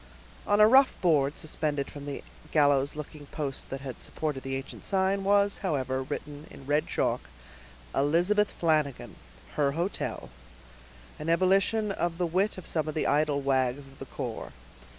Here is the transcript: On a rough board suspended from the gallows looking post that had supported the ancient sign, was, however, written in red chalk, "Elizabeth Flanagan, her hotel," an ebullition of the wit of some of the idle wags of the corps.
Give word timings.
On 0.47 0.59
a 0.59 0.67
rough 0.67 0.99
board 0.99 1.37
suspended 1.37 1.91
from 1.91 2.05
the 2.07 2.23
gallows 2.51 2.95
looking 2.95 3.27
post 3.27 3.69
that 3.69 3.81
had 3.81 4.01
supported 4.01 4.41
the 4.41 4.55
ancient 4.55 4.83
sign, 4.83 5.23
was, 5.23 5.59
however, 5.59 6.01
written 6.01 6.47
in 6.49 6.65
red 6.65 6.87
chalk, 6.87 7.29
"Elizabeth 7.93 8.49
Flanagan, 8.49 9.15
her 9.57 9.73
hotel," 9.73 10.29
an 11.19 11.29
ebullition 11.29 11.91
of 11.91 12.17
the 12.17 12.25
wit 12.25 12.57
of 12.57 12.65
some 12.65 12.87
of 12.87 12.95
the 12.95 13.05
idle 13.05 13.41
wags 13.41 13.87
of 13.89 13.99
the 13.99 14.05
corps. 14.07 14.51